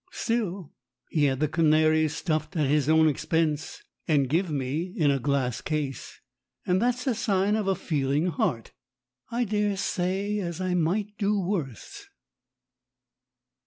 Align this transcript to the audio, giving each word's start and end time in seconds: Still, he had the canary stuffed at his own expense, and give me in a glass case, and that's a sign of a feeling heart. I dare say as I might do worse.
Still, 0.11 0.73
he 1.11 1.25
had 1.25 1.39
the 1.39 1.47
canary 1.47 2.07
stuffed 2.07 2.57
at 2.57 2.65
his 2.65 2.89
own 2.89 3.07
expense, 3.07 3.83
and 4.07 4.27
give 4.27 4.49
me 4.49 4.95
in 4.97 5.11
a 5.11 5.19
glass 5.19 5.61
case, 5.61 6.19
and 6.65 6.81
that's 6.81 7.05
a 7.05 7.13
sign 7.13 7.55
of 7.55 7.67
a 7.67 7.75
feeling 7.75 8.25
heart. 8.25 8.71
I 9.29 9.43
dare 9.43 9.77
say 9.77 10.39
as 10.39 10.59
I 10.59 10.73
might 10.73 11.15
do 11.19 11.39
worse. 11.39 12.07